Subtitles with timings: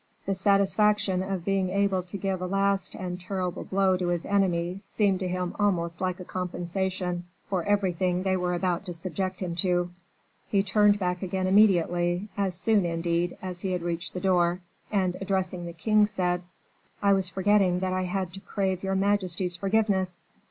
[0.25, 4.79] The satisfaction of being able to give a last and terrible blow to his enemy
[4.79, 9.53] seemed to him almost like a compensation for everything they were about to subject him
[9.57, 9.91] to.
[10.47, 14.61] He turned back again immediately, as soon, indeed, as he had reached the door,
[14.91, 16.41] and addressing the king, said,
[17.03, 20.23] "I was forgetting that I had to crave your majesty's forgiveness."